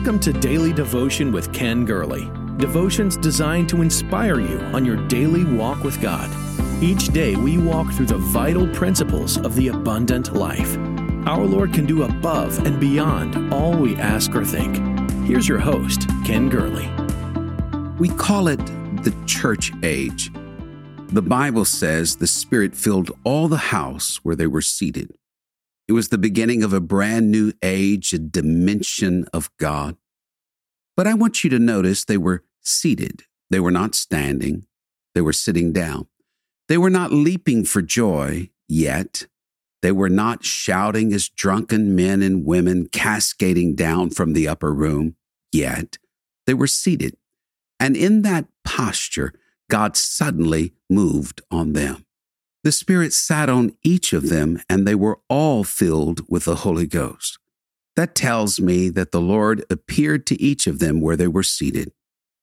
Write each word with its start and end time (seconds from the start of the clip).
Welcome 0.00 0.20
to 0.20 0.32
Daily 0.32 0.72
Devotion 0.72 1.30
with 1.30 1.52
Ken 1.52 1.84
Gurley. 1.84 2.30
Devotions 2.56 3.18
designed 3.18 3.68
to 3.68 3.82
inspire 3.82 4.40
you 4.40 4.58
on 4.72 4.82
your 4.82 4.96
daily 5.08 5.44
walk 5.44 5.84
with 5.84 6.00
God. 6.00 6.30
Each 6.82 7.08
day 7.08 7.36
we 7.36 7.58
walk 7.58 7.92
through 7.92 8.06
the 8.06 8.16
vital 8.16 8.66
principles 8.68 9.36
of 9.36 9.54
the 9.56 9.68
abundant 9.68 10.34
life. 10.34 10.78
Our 11.26 11.44
Lord 11.44 11.74
can 11.74 11.84
do 11.84 12.04
above 12.04 12.64
and 12.64 12.80
beyond 12.80 13.52
all 13.52 13.76
we 13.76 13.94
ask 13.96 14.34
or 14.34 14.42
think. 14.42 14.78
Here's 15.26 15.46
your 15.46 15.58
host, 15.58 16.08
Ken 16.24 16.48
Gurley. 16.48 16.90
We 17.98 18.08
call 18.08 18.48
it 18.48 18.64
the 19.04 19.14
church 19.26 19.70
age. 19.82 20.32
The 21.08 21.20
Bible 21.20 21.66
says 21.66 22.16
the 22.16 22.26
Spirit 22.26 22.74
filled 22.74 23.10
all 23.22 23.48
the 23.48 23.58
house 23.58 24.20
where 24.22 24.34
they 24.34 24.46
were 24.46 24.62
seated. 24.62 25.12
It 25.90 25.94
was 25.94 26.10
the 26.10 26.18
beginning 26.18 26.62
of 26.62 26.72
a 26.72 26.80
brand 26.80 27.32
new 27.32 27.52
age, 27.62 28.12
a 28.12 28.18
dimension 28.20 29.26
of 29.32 29.50
God. 29.56 29.96
But 30.96 31.08
I 31.08 31.14
want 31.14 31.42
you 31.42 31.50
to 31.50 31.58
notice 31.58 32.04
they 32.04 32.16
were 32.16 32.44
seated. 32.60 33.24
They 33.50 33.58
were 33.58 33.72
not 33.72 33.96
standing. 33.96 34.66
They 35.16 35.20
were 35.20 35.32
sitting 35.32 35.72
down. 35.72 36.06
They 36.68 36.78
were 36.78 36.90
not 36.90 37.10
leaping 37.10 37.64
for 37.64 37.82
joy 37.82 38.50
yet. 38.68 39.26
They 39.82 39.90
were 39.90 40.08
not 40.08 40.44
shouting 40.44 41.12
as 41.12 41.28
drunken 41.28 41.96
men 41.96 42.22
and 42.22 42.46
women 42.46 42.86
cascading 42.86 43.74
down 43.74 44.10
from 44.10 44.32
the 44.32 44.46
upper 44.46 44.72
room 44.72 45.16
yet. 45.50 45.98
They 46.46 46.54
were 46.54 46.68
seated. 46.68 47.16
And 47.80 47.96
in 47.96 48.22
that 48.22 48.46
posture, 48.64 49.32
God 49.68 49.96
suddenly 49.96 50.72
moved 50.88 51.42
on 51.50 51.72
them. 51.72 52.06
The 52.62 52.72
Spirit 52.72 53.14
sat 53.14 53.48
on 53.48 53.72
each 53.82 54.12
of 54.12 54.28
them, 54.28 54.60
and 54.68 54.86
they 54.86 54.94
were 54.94 55.20
all 55.30 55.64
filled 55.64 56.28
with 56.28 56.44
the 56.44 56.56
Holy 56.56 56.86
Ghost. 56.86 57.38
That 57.96 58.14
tells 58.14 58.60
me 58.60 58.90
that 58.90 59.12
the 59.12 59.20
Lord 59.20 59.64
appeared 59.70 60.26
to 60.26 60.40
each 60.40 60.66
of 60.66 60.78
them 60.78 61.00
where 61.00 61.16
they 61.16 61.26
were 61.26 61.42
seated. 61.42 61.92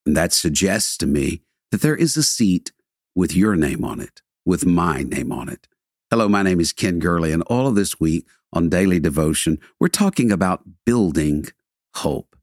And 0.06 0.18
that 0.18 0.34
suggests 0.34 0.98
to 0.98 1.06
me 1.06 1.42
that 1.72 1.82
there 1.82 1.95
is 1.95 2.18
a 2.18 2.23
seat 2.23 2.72
with 3.16 3.36
your 3.36 3.56
name 3.56 3.84
on 3.84 4.00
it, 4.00 4.22
with 4.44 4.66
my 4.66 5.04
name 5.04 5.32
on 5.32 5.50
it. 5.50 5.68
Hello, 6.10 6.28
my 6.28 6.42
name 6.42 6.60
is 6.60 6.73
Ken 6.73 6.98
Gurley, 6.98 7.32
and 7.32 7.44
all 7.44 7.68
of 7.68 7.76
this 7.76 8.00
week 8.00 8.26
on 8.52 8.70
Daily 8.70 9.00
Devotion, 9.00 9.60
we're 9.80 9.88
talking 9.88 10.32
about 10.32 10.64
building 10.86 11.45
hope. 11.95 12.36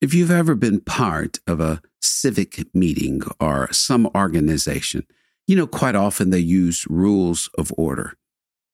If 0.00 0.14
you've 0.14 0.30
ever 0.30 0.54
been 0.54 0.80
part 0.80 1.40
of 1.46 1.60
a 1.60 1.82
civic 2.00 2.74
meeting 2.74 3.22
or 3.38 3.70
some 3.72 4.06
organization, 4.14 5.06
you 5.52 5.56
know, 5.56 5.66
quite 5.66 5.94
often 5.94 6.30
they 6.30 6.38
use 6.38 6.86
rules 6.88 7.50
of 7.58 7.70
order. 7.76 8.14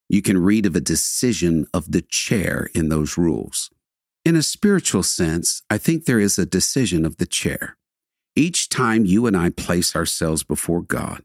You 0.09 0.23
can 0.23 0.39
read 0.39 0.65
of 0.65 0.77
a 0.77 0.81
decision 0.81 1.67
of 1.75 1.91
the 1.91 2.03
chair 2.03 2.71
in 2.73 2.89
those 2.89 3.19
rules. 3.19 3.69
In 4.25 4.37
a 4.37 4.45
spiritual 4.45 5.03
sense, 5.03 5.61
I 5.69 5.77
think 5.77 6.05
there 6.05 6.21
is 6.21 6.39
a 6.39 6.47
decision 6.47 7.05
of 7.05 7.17
the 7.17 7.27
chair. 7.27 7.77
Each 8.37 8.69
time 8.69 9.05
you 9.05 9.27
and 9.27 9.37
I 9.37 9.51
place 9.51 9.97
ourselves 9.97 10.45
before 10.45 10.81
God, 10.81 11.25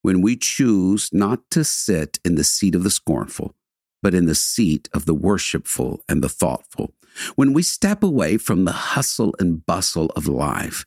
when 0.00 0.22
we 0.22 0.34
choose 0.34 1.10
not 1.12 1.40
to 1.50 1.62
sit 1.62 2.18
in 2.24 2.36
the 2.36 2.42
seat 2.42 2.74
of 2.74 2.82
the 2.82 2.88
scornful, 2.88 3.54
but 4.02 4.14
in 4.14 4.24
the 4.24 4.34
seat 4.34 4.88
of 4.94 5.04
the 5.04 5.12
worshipful 5.12 6.00
and 6.08 6.24
the 6.24 6.30
thoughtful, 6.30 6.94
when 7.34 7.52
we 7.52 7.62
step 7.62 8.02
away 8.02 8.38
from 8.38 8.64
the 8.64 8.72
hustle 8.72 9.34
and 9.38 9.66
bustle 9.66 10.10
of 10.16 10.26
life 10.26 10.86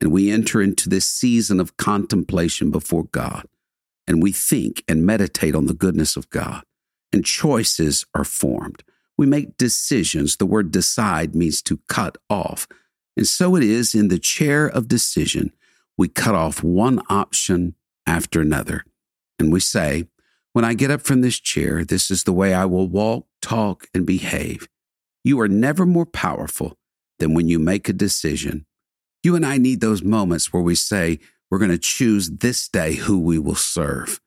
and 0.00 0.12
we 0.12 0.30
enter 0.30 0.62
into 0.62 0.88
this 0.88 1.06
season 1.06 1.60
of 1.60 1.76
contemplation 1.76 2.70
before 2.70 3.04
God, 3.04 3.46
and 4.06 4.22
we 4.22 4.32
think 4.32 4.82
and 4.88 5.04
meditate 5.04 5.54
on 5.54 5.66
the 5.66 5.74
goodness 5.74 6.16
of 6.16 6.30
God, 6.30 6.64
and 7.12 7.24
choices 7.24 8.06
are 8.14 8.24
formed. 8.24 8.82
We 9.18 9.26
make 9.26 9.58
decisions. 9.58 10.36
The 10.36 10.46
word 10.46 10.70
decide 10.70 11.34
means 11.34 11.60
to 11.62 11.80
cut 11.88 12.16
off. 12.30 12.66
And 13.16 13.28
so 13.28 13.54
it 13.54 13.62
is 13.62 13.94
in 13.94 14.08
the 14.08 14.18
chair 14.18 14.66
of 14.66 14.88
decision. 14.88 15.52
We 15.98 16.08
cut 16.08 16.34
off 16.34 16.62
one 16.62 17.02
option 17.10 17.74
after 18.06 18.40
another. 18.40 18.84
And 19.38 19.52
we 19.52 19.60
say, 19.60 20.06
when 20.54 20.64
I 20.64 20.74
get 20.74 20.90
up 20.90 21.02
from 21.02 21.20
this 21.20 21.38
chair, 21.38 21.84
this 21.84 22.10
is 22.10 22.24
the 22.24 22.32
way 22.32 22.54
I 22.54 22.64
will 22.64 22.88
walk, 22.88 23.26
talk, 23.42 23.88
and 23.92 24.06
behave. 24.06 24.68
You 25.22 25.38
are 25.40 25.48
never 25.48 25.84
more 25.84 26.06
powerful 26.06 26.78
than 27.18 27.34
when 27.34 27.48
you 27.48 27.58
make 27.58 27.88
a 27.88 27.92
decision 27.92 28.64
you 29.22 29.36
and 29.36 29.44
I 29.44 29.58
need 29.58 29.80
those 29.80 30.02
moments 30.02 30.52
where 30.52 30.62
we 30.62 30.74
say, 30.74 31.18
we're 31.50 31.58
going 31.58 31.70
to 31.70 31.78
choose 31.78 32.30
this 32.30 32.68
day 32.68 32.94
who 32.94 33.18
we 33.18 33.38
will 33.38 33.54
serve. 33.54 34.20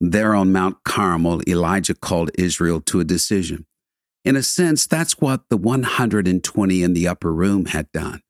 There 0.00 0.34
on 0.34 0.52
Mount 0.52 0.84
Carmel, 0.84 1.42
Elijah 1.48 1.94
called 1.94 2.30
Israel 2.38 2.80
to 2.82 3.00
a 3.00 3.04
decision. 3.04 3.66
In 4.24 4.36
a 4.36 4.42
sense, 4.42 4.86
that's 4.86 5.18
what 5.18 5.48
the 5.48 5.56
120 5.56 6.82
in 6.82 6.92
the 6.94 7.08
upper 7.08 7.32
room 7.32 7.66
had 7.66 7.90
done. 7.92 8.22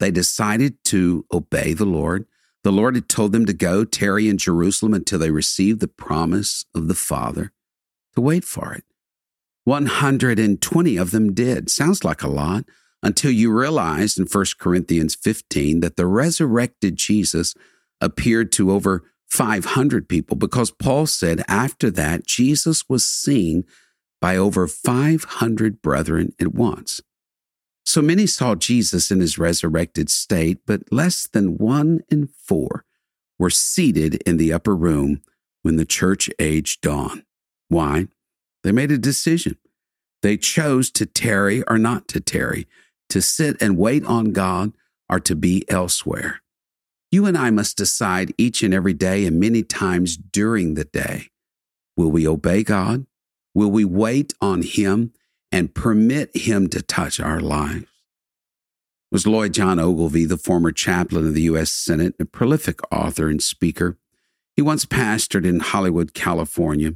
They 0.00 0.10
decided 0.10 0.84
to 0.86 1.24
obey 1.32 1.72
the 1.72 1.86
Lord. 1.86 2.26
The 2.62 2.72
Lord 2.72 2.94
had 2.94 3.08
told 3.08 3.32
them 3.32 3.46
to 3.46 3.52
go 3.52 3.84
tarry 3.84 4.28
in 4.28 4.36
Jerusalem 4.36 4.94
until 4.94 5.18
they 5.18 5.30
received 5.30 5.80
the 5.80 5.88
promise 5.88 6.66
of 6.74 6.88
the 6.88 6.94
Father, 6.94 7.52
to 8.14 8.20
wait 8.20 8.44
for 8.44 8.74
it. 8.74 8.84
120 9.64 10.96
of 10.96 11.10
them 11.10 11.34
did. 11.34 11.70
Sounds 11.70 12.04
like 12.04 12.22
a 12.22 12.28
lot 12.28 12.64
until 13.02 13.30
you 13.30 13.52
realized 13.52 14.18
in 14.18 14.26
1 14.26 14.44
Corinthians 14.58 15.14
15 15.14 15.80
that 15.80 15.96
the 15.96 16.06
resurrected 16.06 16.96
Jesus 16.96 17.54
appeared 18.00 18.52
to 18.52 18.70
over 18.70 19.04
500 19.28 20.08
people 20.08 20.36
because 20.36 20.70
Paul 20.70 21.06
said 21.06 21.44
after 21.48 21.90
that 21.90 22.26
Jesus 22.26 22.88
was 22.88 23.04
seen 23.04 23.64
by 24.20 24.36
over 24.36 24.66
500 24.66 25.80
brethren 25.82 26.32
at 26.40 26.54
once. 26.54 27.00
So 27.84 28.02
many 28.02 28.26
saw 28.26 28.54
Jesus 28.54 29.10
in 29.10 29.20
his 29.20 29.38
resurrected 29.38 30.10
state, 30.10 30.58
but 30.66 30.82
less 30.92 31.26
than 31.26 31.56
one 31.56 32.00
in 32.10 32.26
four 32.26 32.84
were 33.38 33.50
seated 33.50 34.16
in 34.26 34.36
the 34.36 34.52
upper 34.52 34.74
room 34.74 35.22
when 35.62 35.76
the 35.76 35.86
church 35.86 36.28
age 36.38 36.80
dawned. 36.80 37.24
Why? 37.68 38.08
They 38.62 38.72
made 38.72 38.90
a 38.90 38.98
decision. 38.98 39.56
They 40.22 40.36
chose 40.36 40.90
to 40.92 41.06
tarry 41.06 41.62
or 41.64 41.78
not 41.78 42.08
to 42.08 42.20
tarry 42.20 42.66
to 43.10 43.22
sit 43.22 43.60
and 43.60 43.78
wait 43.78 44.04
on 44.04 44.32
God 44.32 44.72
or 45.08 45.20
to 45.20 45.34
be 45.34 45.64
elsewhere. 45.68 46.42
You 47.10 47.24
and 47.24 47.38
I 47.38 47.50
must 47.50 47.76
decide 47.76 48.34
each 48.36 48.62
and 48.62 48.74
every 48.74 48.92
day 48.92 49.24
and 49.24 49.40
many 49.40 49.62
times 49.62 50.16
during 50.16 50.74
the 50.74 50.84
day 50.84 51.28
will 51.96 52.10
we 52.10 52.28
obey 52.28 52.62
God? 52.62 53.06
Will 53.54 53.70
we 53.70 53.84
wait 53.84 54.32
on 54.40 54.62
Him 54.62 55.12
and 55.50 55.74
permit 55.74 56.36
Him 56.36 56.68
to 56.68 56.80
touch 56.80 57.18
our 57.18 57.40
lives? 57.40 57.86
Was 59.10 59.26
Lloyd 59.26 59.54
John 59.54 59.80
Ogilvie, 59.80 60.26
the 60.26 60.36
former 60.36 60.70
chaplain 60.70 61.26
of 61.26 61.34
the 61.34 61.42
U.S. 61.42 61.70
Senate, 61.70 62.14
a 62.20 62.26
prolific 62.26 62.78
author 62.92 63.28
and 63.28 63.42
speaker? 63.42 63.96
He 64.54 64.62
once 64.62 64.84
pastored 64.84 65.46
in 65.46 65.60
Hollywood, 65.60 66.12
California. 66.14 66.92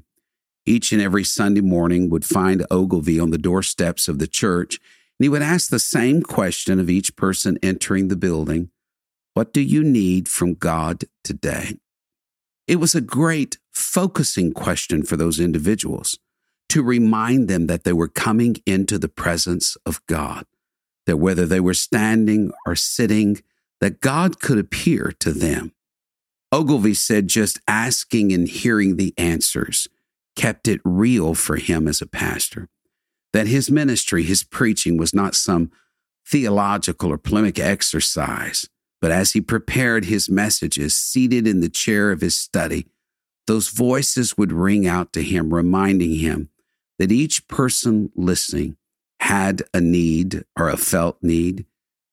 Each 0.66 0.92
and 0.92 1.00
every 1.00 1.24
Sunday 1.24 1.62
morning 1.62 2.10
would 2.10 2.24
find 2.24 2.66
Ogilvie 2.70 3.18
on 3.18 3.30
the 3.30 3.38
doorsteps 3.38 4.08
of 4.08 4.18
the 4.18 4.26
church 4.26 4.78
and 5.22 5.26
he 5.26 5.28
would 5.28 5.40
ask 5.40 5.70
the 5.70 5.78
same 5.78 6.20
question 6.20 6.80
of 6.80 6.90
each 6.90 7.14
person 7.14 7.56
entering 7.62 8.08
the 8.08 8.16
building 8.16 8.70
What 9.34 9.52
do 9.52 9.60
you 9.60 9.84
need 9.84 10.28
from 10.28 10.54
God 10.54 11.04
today? 11.22 11.76
It 12.66 12.80
was 12.80 12.96
a 12.96 13.00
great 13.00 13.58
focusing 13.70 14.52
question 14.52 15.04
for 15.04 15.16
those 15.16 15.38
individuals 15.38 16.18
to 16.70 16.82
remind 16.82 17.46
them 17.46 17.68
that 17.68 17.84
they 17.84 17.92
were 17.92 18.08
coming 18.08 18.56
into 18.66 18.98
the 18.98 19.08
presence 19.08 19.76
of 19.86 20.04
God, 20.06 20.44
that 21.06 21.18
whether 21.18 21.46
they 21.46 21.60
were 21.60 21.72
standing 21.72 22.50
or 22.66 22.74
sitting, 22.74 23.44
that 23.80 24.00
God 24.00 24.40
could 24.40 24.58
appear 24.58 25.12
to 25.20 25.30
them. 25.30 25.70
Ogilvie 26.50 26.94
said 26.94 27.28
just 27.28 27.60
asking 27.68 28.32
and 28.32 28.48
hearing 28.48 28.96
the 28.96 29.14
answers 29.16 29.86
kept 30.34 30.66
it 30.66 30.80
real 30.82 31.36
for 31.36 31.58
him 31.58 31.86
as 31.86 32.02
a 32.02 32.08
pastor 32.08 32.68
that 33.32 33.46
his 33.46 33.70
ministry, 33.70 34.22
his 34.22 34.44
preaching 34.44 34.96
was 34.96 35.14
not 35.14 35.34
some 35.34 35.70
theological 36.26 37.10
or 37.10 37.18
polemic 37.18 37.58
exercise, 37.58 38.68
but 39.00 39.10
as 39.10 39.32
he 39.32 39.40
prepared 39.40 40.04
his 40.04 40.28
messages, 40.28 40.94
seated 40.94 41.46
in 41.46 41.60
the 41.60 41.68
chair 41.68 42.12
of 42.12 42.20
his 42.20 42.36
study, 42.36 42.86
those 43.46 43.68
voices 43.68 44.38
would 44.38 44.52
ring 44.52 44.86
out 44.86 45.12
to 45.12 45.22
him, 45.22 45.52
reminding 45.52 46.16
him 46.16 46.48
that 46.98 47.10
each 47.10 47.48
person 47.48 48.12
listening 48.14 48.76
had 49.20 49.62
a 49.74 49.80
need 49.80 50.44
or 50.58 50.68
a 50.68 50.76
felt 50.76 51.18
need. 51.22 51.66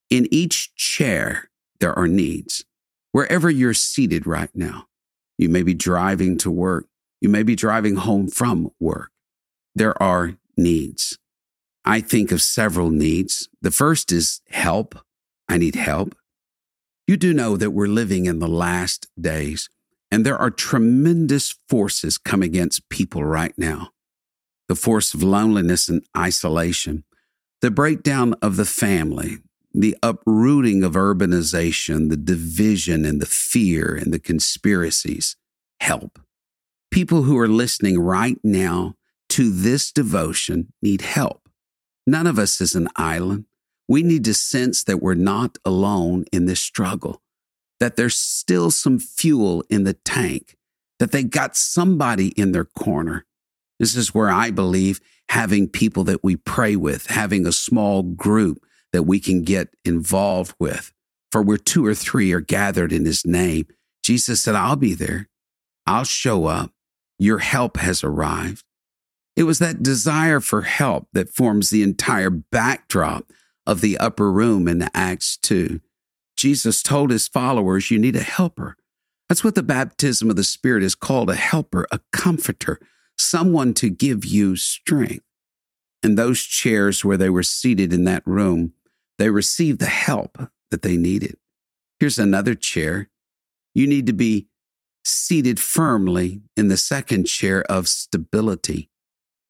In 0.09 0.27
each 0.31 0.73
chair, 0.75 1.49
there 1.79 1.97
are 1.97 2.07
needs. 2.07 2.65
Wherever 3.11 3.49
you're 3.49 3.73
seated 3.73 4.25
right 4.25 4.49
now, 4.55 4.87
you 5.37 5.49
may 5.49 5.63
be 5.63 5.73
driving 5.73 6.37
to 6.39 6.51
work, 6.51 6.87
you 7.21 7.29
may 7.29 7.43
be 7.43 7.55
driving 7.55 7.95
home 7.95 8.27
from 8.27 8.71
work. 8.79 9.11
There 9.75 10.01
are 10.01 10.33
needs. 10.59 11.17
I 11.85 12.01
think 12.01 12.31
of 12.31 12.41
several 12.41 12.91
needs. 12.91 13.49
The 13.61 13.71
first 13.71 14.11
is 14.11 14.41
help. 14.49 14.99
I 15.47 15.57
need 15.57 15.75
help. 15.75 16.15
You 17.07 17.17
do 17.17 17.33
know 17.33 17.57
that 17.57 17.71
we're 17.71 17.87
living 17.87 18.27
in 18.27 18.37
the 18.37 18.47
last 18.47 19.07
days, 19.19 19.69
and 20.11 20.23
there 20.25 20.37
are 20.37 20.51
tremendous 20.51 21.55
forces 21.67 22.19
come 22.19 22.43
against 22.43 22.87
people 22.89 23.23
right 23.23 23.53
now 23.57 23.89
the 24.67 24.75
force 24.75 25.15
of 25.15 25.23
loneliness 25.23 25.89
and 25.89 26.05
isolation, 26.15 27.03
the 27.59 27.71
breakdown 27.71 28.35
of 28.39 28.55
the 28.55 28.65
family, 28.65 29.39
the 29.73 29.97
uprooting 30.03 30.83
of 30.83 30.93
urbanization, 30.93 32.09
the 32.09 32.17
division 32.17 33.03
and 33.03 33.19
the 33.19 33.25
fear 33.25 33.95
and 33.95 34.13
the 34.13 34.19
conspiracies. 34.19 35.35
Help. 35.79 36.19
People 36.91 37.23
who 37.23 37.35
are 37.39 37.47
listening 37.47 37.99
right 37.99 38.37
now 38.43 38.93
to 39.39 39.49
this 39.49 39.93
devotion 39.93 40.73
need 40.81 40.99
help. 40.99 41.47
None 42.05 42.27
of 42.27 42.37
us 42.37 42.59
is 42.59 42.75
an 42.75 42.89
island. 42.97 43.45
We 43.87 44.03
need 44.03 44.25
to 44.25 44.33
sense 44.33 44.83
that 44.83 45.01
we're 45.01 45.13
not 45.13 45.57
alone 45.63 46.25
in 46.33 46.45
this 46.45 46.59
struggle, 46.59 47.21
that 47.79 47.95
there's 47.95 48.17
still 48.17 48.69
some 48.69 48.99
fuel 48.99 49.63
in 49.69 49.85
the 49.85 49.93
tank, 49.93 50.57
that 50.99 51.13
they 51.13 51.23
got 51.23 51.55
somebody 51.55 52.33
in 52.35 52.51
their 52.51 52.65
corner. 52.65 53.25
This 53.79 53.95
is 53.95 54.13
where 54.13 54.29
I 54.29 54.51
believe 54.51 54.99
having 55.29 55.69
people 55.69 56.03
that 56.03 56.21
we 56.21 56.35
pray 56.35 56.75
with, 56.75 57.05
having 57.05 57.47
a 57.47 57.53
small 57.53 58.03
group 58.03 58.61
that 58.91 59.03
we 59.03 59.21
can 59.21 59.45
get 59.45 59.69
involved 59.85 60.53
with. 60.59 60.91
For 61.31 61.41
where 61.41 61.55
two 61.55 61.85
or 61.85 61.95
three 61.95 62.33
are 62.33 62.41
gathered 62.41 62.91
in 62.91 63.05
his 63.05 63.25
name, 63.25 63.67
Jesus 64.03 64.41
said, 64.41 64.55
I'll 64.55 64.75
be 64.75 64.95
there. 64.95 65.29
I'll 65.87 66.03
show 66.03 66.47
up. 66.47 66.73
Your 67.17 67.37
help 67.37 67.77
has 67.77 68.03
arrived. 68.03 68.65
It 69.39 69.43
was 69.43 69.59
that 69.59 69.81
desire 69.81 70.41
for 70.41 70.63
help 70.63 71.07
that 71.13 71.33
forms 71.33 71.69
the 71.69 71.81
entire 71.81 72.29
backdrop 72.29 73.31
of 73.65 73.79
the 73.79 73.97
upper 73.97 74.29
room 74.29 74.67
in 74.67 74.89
Acts 74.93 75.37
2. 75.37 75.79
Jesus 76.35 76.83
told 76.83 77.09
his 77.09 77.29
followers, 77.29 77.89
You 77.89 77.99
need 77.99 78.17
a 78.17 78.21
helper. 78.21 78.75
That's 79.29 79.41
what 79.41 79.55
the 79.55 79.63
baptism 79.63 80.29
of 80.29 80.35
the 80.35 80.43
Spirit 80.43 80.83
is 80.83 80.93
called 80.93 81.29
a 81.29 81.35
helper, 81.35 81.87
a 81.89 82.01
comforter, 82.11 82.81
someone 83.17 83.73
to 83.75 83.89
give 83.89 84.25
you 84.25 84.57
strength. 84.57 85.23
In 86.03 86.15
those 86.15 86.41
chairs 86.41 87.05
where 87.05 87.15
they 87.15 87.29
were 87.29 87.41
seated 87.41 87.93
in 87.93 88.03
that 88.03 88.27
room, 88.27 88.73
they 89.19 89.29
received 89.29 89.79
the 89.79 89.85
help 89.85 90.37
that 90.69 90.81
they 90.81 90.97
needed. 90.97 91.37
Here's 91.97 92.19
another 92.19 92.55
chair. 92.55 93.09
You 93.73 93.87
need 93.87 94.05
to 94.07 94.13
be 94.13 94.49
seated 95.05 95.61
firmly 95.61 96.41
in 96.57 96.67
the 96.67 96.75
second 96.75 97.23
chair 97.23 97.63
of 97.71 97.87
stability. 97.87 98.88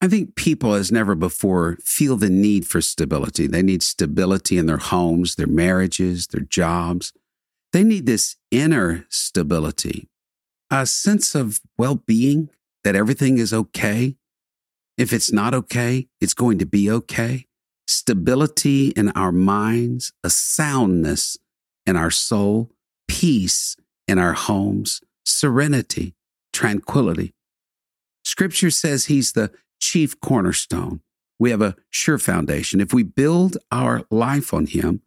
I 0.01 0.07
think 0.07 0.35
people, 0.35 0.73
as 0.73 0.91
never 0.91 1.13
before, 1.13 1.77
feel 1.83 2.15
the 2.15 2.29
need 2.29 2.65
for 2.65 2.79
stability. 2.79 3.47
They 3.47 3.61
need 3.61 3.83
stability 3.83 4.57
in 4.57 4.65
their 4.65 4.77
homes, 4.77 5.35
their 5.35 5.47
marriages, 5.47 6.27
their 6.27 6.41
jobs. 6.41 7.11
They 7.73 7.83
need 7.83 8.05
this 8.05 8.37
inner 8.49 9.05
stability, 9.09 10.07
a 10.71 10.85
sense 10.85 11.35
of 11.35 11.59
well 11.77 11.95
being, 11.95 12.49
that 12.83 12.95
everything 12.95 13.37
is 13.37 13.53
okay. 13.53 14.15
If 14.97 15.11
it's 15.11 15.31
not 15.31 15.53
okay, 15.53 16.07
it's 16.21 16.33
going 16.33 16.59
to 16.59 16.65
be 16.65 16.89
okay. 16.89 17.45
Stability 17.85 18.89
in 18.89 19.09
our 19.11 19.31
minds, 19.31 20.13
a 20.23 20.29
soundness 20.29 21.37
in 21.85 21.97
our 21.97 22.11
soul, 22.11 22.71
peace 23.07 23.75
in 24.07 24.17
our 24.17 24.33
homes, 24.33 25.01
serenity, 25.25 26.15
tranquility. 26.53 27.33
Scripture 28.23 28.71
says 28.71 29.05
he's 29.05 29.33
the 29.33 29.51
chief 29.79 30.19
cornerstone. 30.19 31.01
We 31.39 31.51
have 31.51 31.61
a 31.61 31.75
sure 31.89 32.17
foundation. 32.17 32.81
If 32.81 32.93
we 32.93 33.03
build 33.03 33.57
our 33.71 34.03
life 34.11 34.53
on 34.53 34.65
Him, 34.65 35.01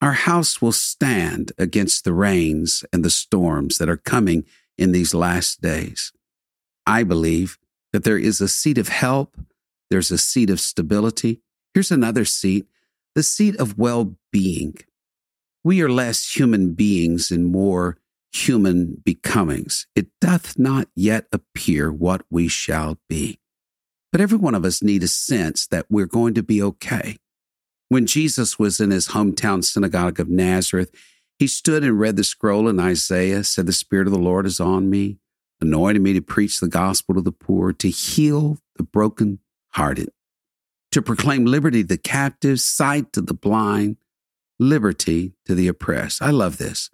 our 0.00 0.12
house 0.12 0.62
will 0.62 0.72
stand 0.72 1.52
against 1.58 2.04
the 2.04 2.12
rains 2.12 2.84
and 2.92 3.04
the 3.04 3.10
storms 3.10 3.78
that 3.78 3.88
are 3.88 3.96
coming 3.96 4.44
in 4.76 4.92
these 4.92 5.12
last 5.12 5.60
days. 5.60 6.12
I 6.86 7.02
believe 7.02 7.58
that 7.92 8.04
there 8.04 8.18
is 8.18 8.40
a 8.40 8.48
seat 8.48 8.78
of 8.78 8.88
help, 8.88 9.36
there's 9.90 10.10
a 10.10 10.18
seat 10.18 10.50
of 10.50 10.60
stability. 10.60 11.42
Here's 11.74 11.90
another 11.90 12.24
seat 12.24 12.66
the 13.14 13.22
seat 13.22 13.56
of 13.56 13.78
well 13.78 14.16
being. 14.30 14.76
We 15.64 15.82
are 15.82 15.90
less 15.90 16.36
human 16.36 16.74
beings 16.74 17.30
and 17.30 17.46
more 17.46 17.98
human 18.32 19.02
becomings. 19.04 19.86
It 19.96 20.08
doth 20.20 20.58
not 20.58 20.88
yet 20.94 21.26
appear 21.32 21.90
what 21.90 22.22
we 22.30 22.48
shall 22.48 22.98
be. 23.08 23.40
But 24.10 24.20
every 24.20 24.38
one 24.38 24.54
of 24.54 24.64
us 24.64 24.82
need 24.82 25.02
a 25.02 25.08
sense 25.08 25.66
that 25.66 25.86
we're 25.90 26.06
going 26.06 26.34
to 26.34 26.42
be 26.42 26.62
okay. 26.62 27.16
When 27.88 28.06
Jesus 28.06 28.58
was 28.58 28.80
in 28.80 28.90
his 28.90 29.08
hometown 29.08 29.64
synagogue 29.64 30.20
of 30.20 30.28
Nazareth, 30.28 30.90
he 31.38 31.46
stood 31.46 31.84
and 31.84 32.00
read 32.00 32.16
the 32.16 32.24
scroll 32.24 32.68
in 32.68 32.80
Isaiah, 32.80 33.44
said, 33.44 33.66
The 33.66 33.72
Spirit 33.72 34.06
of 34.06 34.12
the 34.12 34.18
Lord 34.18 34.44
is 34.44 34.60
on 34.60 34.90
me, 34.90 35.18
anointed 35.60 36.02
me 36.02 36.12
to 36.14 36.20
preach 36.20 36.60
the 36.60 36.68
gospel 36.68 37.14
to 37.14 37.20
the 37.20 37.32
poor, 37.32 37.72
to 37.74 37.88
heal 37.88 38.58
the 38.76 38.82
broken-hearted, 38.82 40.10
to 40.92 41.02
proclaim 41.02 41.44
liberty 41.44 41.82
to 41.82 41.88
the 41.88 41.98
captives, 41.98 42.64
sight 42.64 43.12
to 43.12 43.20
the 43.20 43.34
blind, 43.34 43.96
liberty 44.58 45.34
to 45.44 45.54
the 45.54 45.68
oppressed. 45.68 46.20
I 46.20 46.30
love 46.30 46.58
this. 46.58 46.90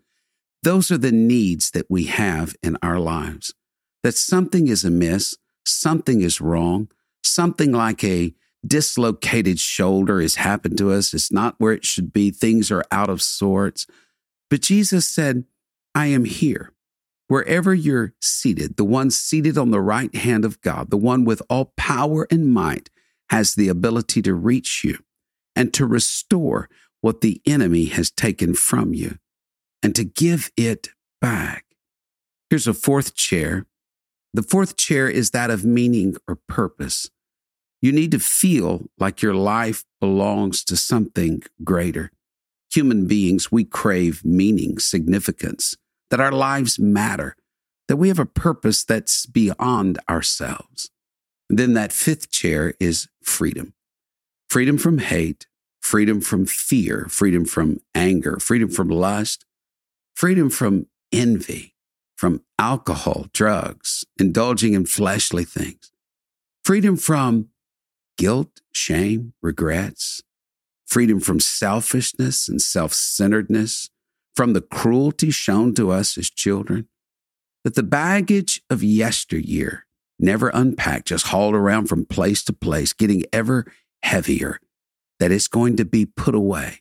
Those 0.62 0.90
are 0.90 0.99
the 0.99 1.12
needs 1.12 1.70
that 1.70 1.87
we 1.88 2.05
have 2.06 2.55
in 2.62 2.76
our 2.82 2.99
lives. 2.99 3.55
That 4.02 4.14
something 4.14 4.69
is 4.69 4.84
amiss, 4.84 5.37
something 5.64 6.20
is 6.20 6.40
wrong, 6.40 6.88
something 7.26 7.72
like 7.72 8.02
a 8.04 8.34
dislocated 8.66 9.58
shoulder 9.58 10.20
has 10.20 10.36
happened 10.36 10.78
to 10.78 10.92
us. 10.92 11.12
It's 11.12 11.32
not 11.32 11.56
where 11.58 11.72
it 11.72 11.84
should 11.84 12.12
be. 12.12 12.30
Things 12.30 12.70
are 12.70 12.84
out 12.90 13.10
of 13.10 13.22
sorts. 13.22 13.86
But 14.50 14.62
Jesus 14.62 15.06
said, 15.06 15.44
I 15.94 16.06
am 16.06 16.24
here. 16.24 16.72
Wherever 17.28 17.72
you're 17.74 18.14
seated, 18.20 18.76
the 18.76 18.84
one 18.84 19.10
seated 19.10 19.56
on 19.56 19.70
the 19.70 19.80
right 19.80 20.14
hand 20.14 20.44
of 20.44 20.60
God, 20.60 20.90
the 20.90 20.96
one 20.96 21.24
with 21.24 21.42
all 21.48 21.72
power 21.76 22.26
and 22.30 22.52
might, 22.52 22.90
has 23.30 23.54
the 23.54 23.68
ability 23.68 24.22
to 24.22 24.34
reach 24.34 24.84
you 24.84 24.98
and 25.56 25.72
to 25.74 25.86
restore 25.86 26.68
what 27.00 27.20
the 27.20 27.40
enemy 27.46 27.86
has 27.86 28.10
taken 28.10 28.54
from 28.54 28.94
you 28.94 29.18
and 29.82 29.94
to 29.94 30.04
give 30.04 30.50
it 30.56 30.88
back. 31.20 31.64
Here's 32.50 32.66
a 32.66 32.74
fourth 32.74 33.14
chair. 33.14 33.66
The 34.32 34.42
fourth 34.42 34.76
chair 34.76 35.08
is 35.08 35.30
that 35.30 35.50
of 35.50 35.64
meaning 35.64 36.16
or 36.28 36.38
purpose. 36.48 37.10
You 37.84 37.92
need 37.92 38.12
to 38.12 38.19
feel 38.19 38.86
like 38.98 39.20
your 39.20 39.34
life 39.34 39.84
belongs 40.00 40.64
to 40.64 40.75
something 40.75 41.42
greater. 41.62 42.10
Human 42.72 43.06
beings, 43.06 43.52
we 43.52 43.64
crave 43.64 44.25
meaning, 44.25 44.78
significance, 44.78 45.76
that 46.08 46.19
our 46.19 46.32
lives 46.32 46.78
matter, 46.78 47.36
that 47.88 47.98
we 47.98 48.08
have 48.08 48.19
a 48.19 48.25
purpose 48.25 48.84
that's 48.84 49.26
beyond 49.26 49.98
ourselves. 50.08 50.90
And 51.50 51.58
then 51.58 51.75
that 51.75 51.92
fifth 51.92 52.31
chair 52.31 52.72
is 52.81 53.06
freedom 53.22 53.75
freedom 54.48 54.78
from 54.78 54.96
hate, 54.96 55.46
freedom 55.82 56.22
from 56.22 56.46
fear, 56.46 57.06
freedom 57.10 57.44
from 57.44 57.81
anger, 57.94 58.38
freedom 58.38 58.70
from 58.70 58.88
lust, 58.88 59.44
freedom 60.14 60.48
from 60.48 60.86
envy, 61.12 61.74
from 62.17 62.41
alcohol, 62.58 63.26
drugs, 63.34 64.06
indulging 64.19 64.72
in 64.72 64.86
fleshly 64.86 65.44
things, 65.44 65.93
freedom 66.64 66.96
from 66.96 67.50
guilt, 68.16 68.60
shame, 68.72 69.34
regrets, 69.42 70.22
freedom 70.86 71.20
from 71.20 71.40
selfishness 71.40 72.48
and 72.48 72.60
self 72.60 72.92
centeredness, 72.92 73.90
from 74.34 74.52
the 74.52 74.60
cruelty 74.60 75.30
shown 75.30 75.74
to 75.74 75.90
us 75.90 76.18
as 76.18 76.30
children, 76.30 76.88
that 77.64 77.74
the 77.74 77.82
baggage 77.82 78.62
of 78.68 78.82
yesteryear, 78.82 79.86
never 80.18 80.48
unpacked, 80.48 81.08
just 81.08 81.28
hauled 81.28 81.54
around 81.54 81.88
from 81.88 82.04
place 82.04 82.42
to 82.44 82.52
place, 82.52 82.92
getting 82.92 83.22
ever 83.32 83.66
heavier, 84.02 84.60
that 85.18 85.32
it's 85.32 85.48
going 85.48 85.76
to 85.76 85.84
be 85.84 86.04
put 86.04 86.34
away. 86.34 86.80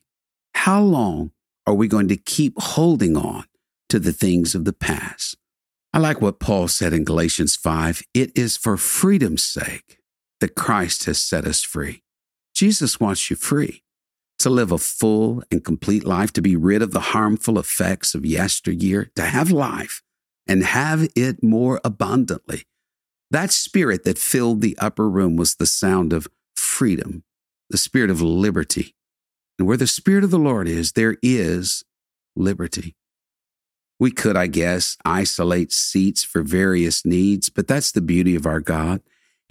How 0.55 0.81
long 0.81 1.31
are 1.65 1.73
we 1.73 1.87
going 1.87 2.07
to 2.09 2.17
keep 2.17 2.53
holding 2.59 3.15
on 3.15 3.45
to 3.89 3.99
the 3.99 4.13
things 4.13 4.55
of 4.55 4.65
the 4.65 4.73
past? 4.73 5.37
I 5.93 5.99
like 5.99 6.21
what 6.21 6.39
Paul 6.39 6.67
said 6.67 6.93
in 6.93 7.03
Galatians 7.03 7.55
5 7.55 8.01
it 8.13 8.37
is 8.37 8.57
for 8.57 8.77
freedom's 8.77 9.43
sake 9.43 9.99
that 10.43 10.55
Christ 10.55 11.05
has 11.05 11.21
set 11.21 11.45
us 11.45 11.63
free. 11.63 12.03
Jesus 12.53 12.99
wants 12.99 13.29
you 13.29 13.37
free 13.37 13.81
to 14.39 14.49
live 14.49 14.73
a 14.73 14.77
full 14.77 15.41
and 15.49 15.63
complete 15.63 16.03
life, 16.03 16.33
to 16.33 16.41
be 16.41 16.57
rid 16.57 16.81
of 16.81 16.91
the 16.91 16.99
harmful 16.99 17.57
effects 17.57 18.13
of 18.13 18.25
yesteryear, 18.25 19.09
to 19.15 19.21
have 19.21 19.51
life 19.51 20.03
and 20.45 20.65
have 20.65 21.07
it 21.15 21.41
more 21.41 21.79
abundantly. 21.85 22.63
That 23.31 23.53
spirit 23.53 24.03
that 24.03 24.17
filled 24.17 24.59
the 24.59 24.77
upper 24.79 25.09
room 25.09 25.37
was 25.37 25.55
the 25.55 25.65
sound 25.65 26.11
of 26.11 26.27
freedom, 26.57 27.23
the 27.69 27.77
spirit 27.77 28.09
of 28.09 28.21
liberty. 28.21 28.95
And 29.57 29.65
where 29.65 29.77
the 29.77 29.87
spirit 29.87 30.25
of 30.25 30.31
the 30.31 30.37
Lord 30.37 30.67
is, 30.67 30.91
there 30.91 31.15
is 31.23 31.85
liberty. 32.35 32.97
We 33.97 34.11
could, 34.11 34.35
I 34.35 34.47
guess, 34.47 34.97
isolate 35.05 35.71
seats 35.71 36.25
for 36.25 36.41
various 36.43 37.05
needs, 37.05 37.47
but 37.47 37.65
that's 37.65 37.93
the 37.93 38.01
beauty 38.01 38.35
of 38.35 38.45
our 38.45 38.59
God. 38.59 39.01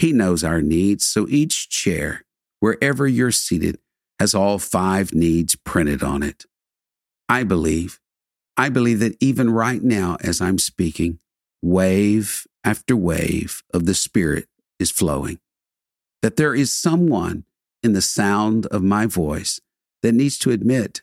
He 0.02 0.12
knows 0.12 0.42
our 0.42 0.60
needs. 0.60 1.04
So 1.04 1.28
each 1.28 1.68
chair, 1.68 2.24
wherever 2.58 3.06
you're 3.06 3.30
seated, 3.30 3.78
has 4.18 4.34
all 4.34 4.58
five 4.58 5.14
needs 5.14 5.54
printed 5.54 6.02
on 6.02 6.24
it. 6.24 6.44
I 7.28 7.44
believe, 7.44 8.00
I 8.56 8.68
believe 8.68 8.98
that 8.98 9.16
even 9.20 9.50
right 9.50 9.80
now, 9.80 10.16
as 10.20 10.40
I'm 10.40 10.58
speaking, 10.58 11.20
wave 11.62 12.48
after 12.64 12.96
wave 12.96 13.62
of 13.72 13.86
the 13.86 13.94
Spirit 13.94 14.48
is 14.80 14.90
flowing. 14.90 15.38
That 16.20 16.34
there 16.34 16.52
is 16.52 16.74
someone 16.74 17.44
in 17.84 17.92
the 17.92 18.02
sound 18.02 18.66
of 18.66 18.82
my 18.82 19.06
voice 19.06 19.60
that 20.02 20.14
needs 20.14 20.36
to 20.40 20.50
admit 20.50 21.02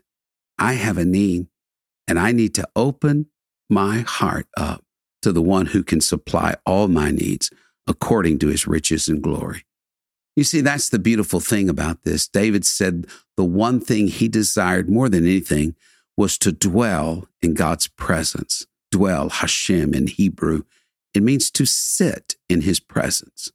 I 0.58 0.74
have 0.74 0.98
a 0.98 1.06
need 1.06 1.48
and 2.06 2.20
I 2.20 2.34
need 2.34 2.54
to 2.56 2.68
open 2.76 3.28
my 3.70 4.00
heart 4.00 4.48
up 4.58 4.84
to 5.22 5.32
the 5.32 5.42
one 5.42 5.68
who 5.68 5.84
can 5.84 6.02
supply 6.02 6.56
all 6.66 6.90
my 6.90 7.12
needs 7.12 7.50
according 7.90 8.40
to 8.40 8.48
his 8.48 8.68
riches 8.68 9.10
and 9.10 9.22
glory. 9.22 9.66
You 10.36 10.46
see, 10.46 10.62
that's 10.62 10.88
the 10.88 11.00
beautiful 11.00 11.42
thing 11.42 11.68
about 11.68 12.04
this. 12.04 12.28
David 12.28 12.64
said 12.64 13.08
the 13.36 13.44
one 13.44 13.82
thing 13.82 14.08
he 14.08 14.30
desired 14.30 14.90
more 14.90 15.10
than 15.10 15.26
anything 15.26 15.76
was 16.16 16.38
to 16.38 16.54
dwell 16.54 17.28
in 17.42 17.56
God's 17.56 17.88
presence. 17.88 18.66
Dwell, 18.92 19.30
Hashem 19.30 19.94
in 19.94 20.08
Hebrew. 20.08 20.64
It 21.14 21.24
means 21.24 21.52
to 21.52 21.66
sit 21.66 22.36
in 22.48 22.62
his 22.62 22.80
presence. 22.80 23.52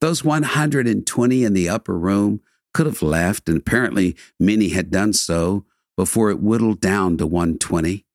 Those 0.00 0.24
120 0.24 1.44
in 1.44 1.52
the 1.52 1.68
upper 1.68 1.98
room 1.98 2.40
could 2.72 2.86
have 2.86 3.02
left, 3.02 3.48
and 3.48 3.58
apparently 3.58 4.16
many 4.40 4.70
had 4.70 4.90
done 4.90 5.12
so 5.12 5.64
before 5.96 6.30
it 6.30 6.40
whittled 6.40 6.80
down 6.80 7.16
to 7.18 7.26
120, 7.26 8.06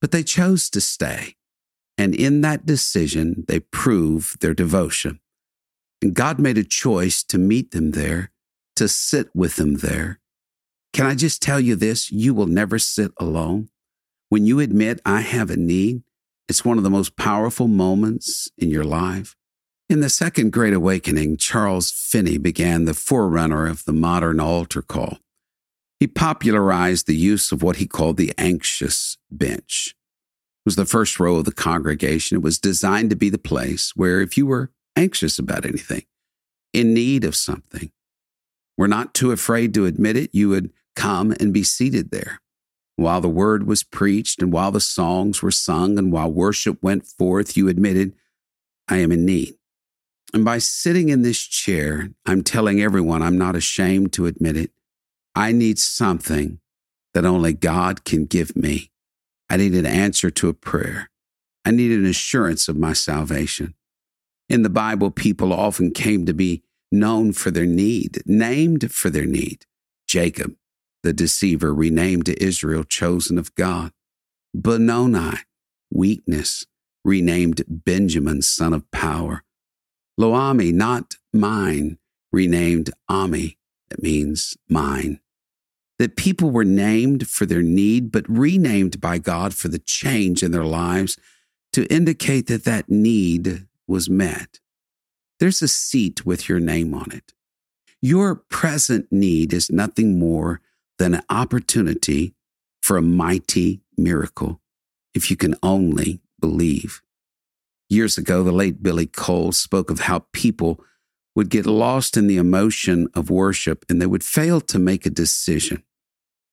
but 0.00 0.10
they 0.10 0.22
chose 0.22 0.68
to 0.70 0.80
stay. 0.80 1.36
And 1.96 2.14
in 2.14 2.40
that 2.40 2.66
decision, 2.66 3.44
they 3.46 3.60
prove 3.60 4.36
their 4.40 4.54
devotion. 4.54 5.20
And 6.02 6.14
God 6.14 6.38
made 6.38 6.58
a 6.58 6.64
choice 6.64 7.22
to 7.24 7.38
meet 7.38 7.70
them 7.70 7.92
there, 7.92 8.30
to 8.76 8.88
sit 8.88 9.28
with 9.34 9.56
them 9.56 9.76
there. 9.76 10.20
Can 10.92 11.06
I 11.06 11.14
just 11.14 11.40
tell 11.42 11.60
you 11.60 11.76
this? 11.76 12.10
You 12.10 12.34
will 12.34 12.46
never 12.46 12.78
sit 12.78 13.12
alone. 13.18 13.68
When 14.28 14.46
you 14.46 14.60
admit, 14.60 15.00
I 15.04 15.20
have 15.20 15.50
a 15.50 15.56
need, 15.56 16.02
it's 16.48 16.64
one 16.64 16.78
of 16.78 16.84
the 16.84 16.90
most 16.90 17.16
powerful 17.16 17.68
moments 17.68 18.50
in 18.58 18.70
your 18.70 18.84
life. 18.84 19.34
In 19.88 20.00
the 20.00 20.08
Second 20.08 20.52
Great 20.52 20.74
Awakening, 20.74 21.36
Charles 21.36 21.90
Finney 21.90 22.38
began 22.38 22.84
the 22.84 22.94
forerunner 22.94 23.66
of 23.66 23.84
the 23.84 23.92
modern 23.92 24.40
altar 24.40 24.82
call. 24.82 25.18
He 26.00 26.06
popularized 26.06 27.06
the 27.06 27.16
use 27.16 27.52
of 27.52 27.62
what 27.62 27.76
he 27.76 27.86
called 27.86 28.16
the 28.16 28.32
anxious 28.36 29.16
bench. 29.30 29.94
It 30.64 30.68
was 30.68 30.76
the 30.76 30.86
first 30.86 31.20
row 31.20 31.36
of 31.36 31.44
the 31.44 31.52
congregation. 31.52 32.36
It 32.36 32.42
was 32.42 32.58
designed 32.58 33.10
to 33.10 33.16
be 33.16 33.28
the 33.28 33.36
place 33.38 33.92
where, 33.94 34.22
if 34.22 34.38
you 34.38 34.46
were 34.46 34.70
anxious 34.96 35.38
about 35.38 35.66
anything, 35.66 36.04
in 36.72 36.94
need 36.94 37.22
of 37.24 37.36
something, 37.36 37.92
were 38.78 38.88
not 38.88 39.12
too 39.12 39.30
afraid 39.30 39.74
to 39.74 39.84
admit 39.84 40.16
it, 40.16 40.30
you 40.32 40.48
would 40.48 40.72
come 40.96 41.32
and 41.38 41.52
be 41.52 41.62
seated 41.62 42.10
there. 42.10 42.40
While 42.96 43.20
the 43.20 43.28
word 43.28 43.66
was 43.66 43.82
preached 43.82 44.40
and 44.40 44.52
while 44.52 44.70
the 44.70 44.80
songs 44.80 45.42
were 45.42 45.50
sung 45.50 45.98
and 45.98 46.10
while 46.10 46.30
worship 46.30 46.82
went 46.82 47.06
forth, 47.06 47.56
you 47.56 47.68
admitted, 47.68 48.14
I 48.88 48.98
am 48.98 49.12
in 49.12 49.26
need. 49.26 49.54
And 50.32 50.44
by 50.44 50.58
sitting 50.58 51.10
in 51.10 51.22
this 51.22 51.40
chair, 51.40 52.10
I'm 52.24 52.42
telling 52.42 52.80
everyone 52.80 53.22
I'm 53.22 53.36
not 53.36 53.54
ashamed 53.54 54.12
to 54.14 54.26
admit 54.26 54.56
it. 54.56 54.70
I 55.34 55.52
need 55.52 55.78
something 55.78 56.60
that 57.12 57.24
only 57.24 57.52
God 57.52 58.04
can 58.04 58.24
give 58.24 58.56
me. 58.56 58.90
I 59.48 59.56
need 59.56 59.74
an 59.74 59.86
answer 59.86 60.30
to 60.30 60.48
a 60.48 60.54
prayer. 60.54 61.10
I 61.64 61.70
need 61.70 61.92
an 61.92 62.06
assurance 62.06 62.68
of 62.68 62.76
my 62.76 62.92
salvation. 62.92 63.74
In 64.48 64.62
the 64.62 64.70
Bible, 64.70 65.10
people 65.10 65.52
often 65.52 65.92
came 65.92 66.26
to 66.26 66.34
be 66.34 66.62
known 66.92 67.32
for 67.32 67.50
their 67.50 67.66
need, 67.66 68.22
named 68.26 68.92
for 68.92 69.10
their 69.10 69.24
need. 69.24 69.64
Jacob, 70.06 70.54
the 71.02 71.12
deceiver, 71.12 71.74
renamed 71.74 72.26
to 72.26 72.42
Israel, 72.42 72.84
chosen 72.84 73.38
of 73.38 73.54
God. 73.54 73.92
Benoni, 74.54 75.38
weakness, 75.90 76.66
renamed 77.04 77.62
Benjamin, 77.68 78.42
son 78.42 78.72
of 78.72 78.90
power. 78.90 79.42
Lo-ammi, 80.16 80.72
not 80.72 81.16
mine, 81.32 81.98
renamed 82.30 82.90
Ammi, 83.10 83.56
that 83.88 84.02
means 84.02 84.56
mine 84.68 85.20
that 85.98 86.16
people 86.16 86.50
were 86.50 86.64
named 86.64 87.28
for 87.28 87.46
their 87.46 87.62
need, 87.62 88.10
but 88.10 88.28
renamed 88.28 89.00
by 89.00 89.18
God 89.18 89.54
for 89.54 89.68
the 89.68 89.78
change 89.78 90.42
in 90.42 90.50
their 90.50 90.64
lives 90.64 91.16
to 91.72 91.86
indicate 91.92 92.46
that 92.46 92.64
that 92.64 92.88
need 92.88 93.66
was 93.86 94.10
met. 94.10 94.60
There's 95.40 95.62
a 95.62 95.68
seat 95.68 96.24
with 96.24 96.48
your 96.48 96.60
name 96.60 96.94
on 96.94 97.10
it. 97.12 97.32
Your 98.00 98.34
present 98.34 99.06
need 99.10 99.52
is 99.52 99.70
nothing 99.70 100.18
more 100.18 100.60
than 100.98 101.14
an 101.14 101.22
opportunity 101.30 102.34
for 102.80 102.96
a 102.96 103.02
mighty 103.02 103.80
miracle 103.96 104.60
if 105.14 105.30
you 105.30 105.36
can 105.36 105.54
only 105.62 106.20
believe. 106.40 107.02
Years 107.88 108.18
ago, 108.18 108.42
the 108.42 108.52
late 108.52 108.82
Billy 108.82 109.06
Cole 109.06 109.52
spoke 109.52 109.90
of 109.90 110.00
how 110.00 110.26
people 110.32 110.82
would 111.34 111.50
get 111.50 111.66
lost 111.66 112.16
in 112.16 112.26
the 112.26 112.36
emotion 112.36 113.08
of 113.14 113.30
worship 113.30 113.84
and 113.88 114.00
they 114.00 114.06
would 114.06 114.24
fail 114.24 114.60
to 114.60 114.78
make 114.78 115.04
a 115.04 115.10
decision, 115.10 115.82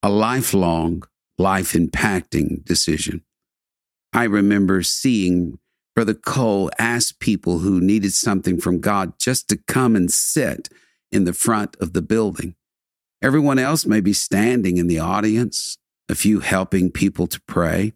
a 0.02 0.10
lifelong, 0.10 1.04
life 1.38 1.72
impacting 1.72 2.64
decision. 2.64 3.22
I 4.12 4.24
remember 4.24 4.82
seeing 4.82 5.58
Brother 5.94 6.14
Cole 6.14 6.70
ask 6.78 7.18
people 7.20 7.60
who 7.60 7.80
needed 7.80 8.12
something 8.12 8.60
from 8.60 8.80
God 8.80 9.18
just 9.18 9.48
to 9.48 9.56
come 9.56 9.94
and 9.94 10.10
sit 10.10 10.68
in 11.10 11.24
the 11.24 11.32
front 11.32 11.76
of 11.80 11.92
the 11.92 12.02
building. 12.02 12.54
Everyone 13.22 13.58
else 13.58 13.86
may 13.86 14.00
be 14.00 14.12
standing 14.12 14.78
in 14.78 14.88
the 14.88 14.98
audience, 14.98 15.78
a 16.08 16.14
few 16.14 16.40
helping 16.40 16.90
people 16.90 17.26
to 17.28 17.40
pray. 17.42 17.92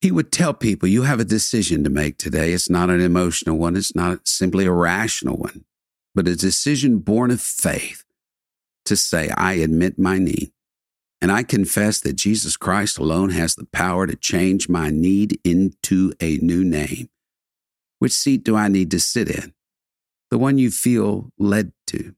He 0.00 0.10
would 0.10 0.32
tell 0.32 0.52
people, 0.52 0.88
You 0.88 1.02
have 1.02 1.20
a 1.20 1.24
decision 1.24 1.84
to 1.84 1.90
make 1.90 2.18
today. 2.18 2.52
It's 2.52 2.68
not 2.68 2.90
an 2.90 3.00
emotional 3.00 3.56
one, 3.56 3.76
it's 3.76 3.94
not 3.94 4.26
simply 4.26 4.66
a 4.66 4.72
rational 4.72 5.36
one 5.36 5.64
but 6.14 6.28
a 6.28 6.36
decision 6.36 6.98
born 6.98 7.30
of 7.30 7.40
faith 7.40 8.04
to 8.84 8.96
say, 8.96 9.30
I 9.36 9.54
admit 9.54 9.98
my 9.98 10.18
need. 10.18 10.52
And 11.20 11.30
I 11.30 11.44
confess 11.44 12.00
that 12.00 12.14
Jesus 12.14 12.56
Christ 12.56 12.98
alone 12.98 13.30
has 13.30 13.54
the 13.54 13.66
power 13.66 14.06
to 14.06 14.16
change 14.16 14.68
my 14.68 14.90
need 14.90 15.38
into 15.44 16.12
a 16.20 16.38
new 16.38 16.64
name. 16.64 17.08
Which 18.00 18.12
seat 18.12 18.42
do 18.42 18.56
I 18.56 18.66
need 18.66 18.90
to 18.90 18.98
sit 18.98 19.30
in? 19.30 19.54
The 20.30 20.38
one 20.38 20.58
you 20.58 20.72
feel 20.72 21.30
led 21.38 21.72
to. 21.88 22.16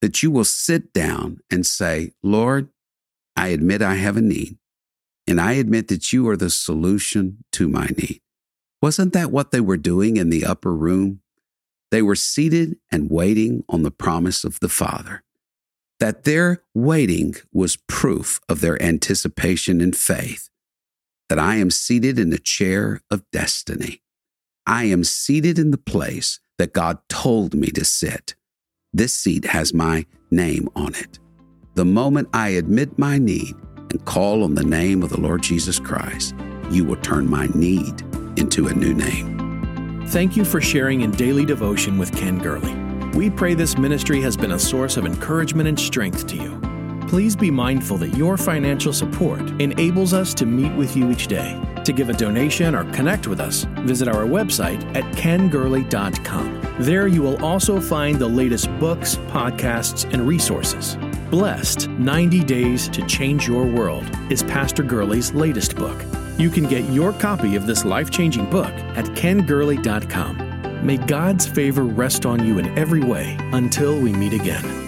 That 0.00 0.22
you 0.22 0.30
will 0.30 0.44
sit 0.44 0.94
down 0.94 1.40
and 1.50 1.66
say, 1.66 2.12
Lord, 2.22 2.70
I 3.36 3.48
admit 3.48 3.82
I 3.82 3.96
have 3.96 4.16
a 4.16 4.22
need, 4.22 4.58
and 5.26 5.40
I 5.40 5.52
admit 5.52 5.88
that 5.88 6.12
you 6.12 6.28
are 6.28 6.36
the 6.36 6.50
solution 6.50 7.44
to 7.52 7.68
my 7.68 7.86
need. 7.86 8.22
Wasn't 8.80 9.12
that 9.12 9.30
what 9.30 9.50
they 9.50 9.60
were 9.60 9.76
doing 9.76 10.16
in 10.16 10.30
the 10.30 10.44
upper 10.44 10.74
room 10.74 11.20
they 11.94 12.02
were 12.02 12.16
seated 12.16 12.76
and 12.90 13.08
waiting 13.08 13.62
on 13.68 13.84
the 13.84 13.90
promise 13.92 14.42
of 14.42 14.58
the 14.58 14.68
Father. 14.68 15.22
That 16.00 16.24
their 16.24 16.64
waiting 16.74 17.36
was 17.52 17.76
proof 17.86 18.40
of 18.48 18.60
their 18.60 18.82
anticipation 18.82 19.80
and 19.80 19.94
faith. 19.94 20.50
That 21.28 21.38
I 21.38 21.54
am 21.54 21.70
seated 21.70 22.18
in 22.18 22.30
the 22.30 22.40
chair 22.40 23.00
of 23.12 23.30
destiny. 23.30 24.02
I 24.66 24.86
am 24.86 25.04
seated 25.04 25.56
in 25.56 25.70
the 25.70 25.78
place 25.78 26.40
that 26.58 26.72
God 26.72 26.98
told 27.08 27.54
me 27.54 27.68
to 27.68 27.84
sit. 27.84 28.34
This 28.92 29.14
seat 29.14 29.44
has 29.44 29.72
my 29.72 30.04
name 30.32 30.68
on 30.74 30.96
it. 30.96 31.20
The 31.76 31.84
moment 31.84 32.28
I 32.34 32.48
admit 32.48 32.98
my 32.98 33.18
need 33.18 33.54
and 33.90 34.04
call 34.04 34.42
on 34.42 34.56
the 34.56 34.64
name 34.64 35.04
of 35.04 35.10
the 35.10 35.20
Lord 35.20 35.44
Jesus 35.44 35.78
Christ, 35.78 36.34
you 36.72 36.84
will 36.84 36.96
turn 36.96 37.30
my 37.30 37.46
need 37.54 38.02
into 38.36 38.66
a 38.66 38.74
new 38.74 38.94
name. 38.94 39.33
Thank 40.08 40.36
you 40.36 40.44
for 40.44 40.60
sharing 40.60 41.00
in 41.00 41.10
daily 41.12 41.44
devotion 41.44 41.98
with 41.98 42.16
Ken 42.16 42.38
Gurley. 42.38 42.74
We 43.18 43.30
pray 43.30 43.54
this 43.54 43.78
ministry 43.78 44.20
has 44.20 44.36
been 44.36 44.52
a 44.52 44.58
source 44.58 44.96
of 44.96 45.06
encouragement 45.06 45.68
and 45.68 45.80
strength 45.80 46.26
to 46.28 46.36
you. 46.36 46.60
Please 47.08 47.34
be 47.34 47.50
mindful 47.50 47.96
that 47.98 48.16
your 48.16 48.36
financial 48.36 48.92
support 48.92 49.40
enables 49.60 50.12
us 50.12 50.34
to 50.34 50.46
meet 50.46 50.72
with 50.76 50.94
you 50.96 51.10
each 51.10 51.26
day. 51.26 51.60
To 51.84 51.92
give 51.92 52.10
a 52.10 52.12
donation 52.12 52.74
or 52.74 52.90
connect 52.92 53.26
with 53.26 53.40
us, 53.40 53.64
visit 53.80 54.08
our 54.08 54.24
website 54.24 54.84
at 54.96 55.04
kengurley.com. 55.14 56.76
There 56.80 57.06
you 57.06 57.22
will 57.22 57.44
also 57.44 57.80
find 57.80 58.18
the 58.18 58.28
latest 58.28 58.68
books, 58.78 59.16
podcasts, 59.28 60.10
and 60.12 60.26
resources. 60.26 60.96
Blessed 61.30 61.88
90 61.88 62.44
Days 62.44 62.88
to 62.88 63.04
Change 63.06 63.48
Your 63.48 63.66
World 63.66 64.04
is 64.30 64.42
Pastor 64.42 64.82
Gurley's 64.82 65.32
latest 65.34 65.76
book. 65.76 66.00
You 66.38 66.50
can 66.50 66.64
get 66.64 66.84
your 66.92 67.12
copy 67.12 67.56
of 67.56 67.66
this 67.66 67.84
life 67.84 68.10
changing 68.10 68.50
book 68.50 68.72
at 68.96 69.04
kengurley.com. 69.06 70.86
May 70.86 70.96
God's 70.98 71.46
favor 71.46 71.84
rest 71.84 72.26
on 72.26 72.44
you 72.44 72.58
in 72.58 72.76
every 72.76 73.00
way 73.00 73.36
until 73.52 73.98
we 73.98 74.12
meet 74.12 74.32
again. 74.32 74.83